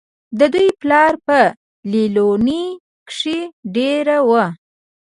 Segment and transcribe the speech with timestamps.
[0.39, 1.39] د دوي پلار پۀ
[1.91, 2.65] ليلونۍ
[3.07, 3.39] کښې
[3.75, 4.45] دېره وو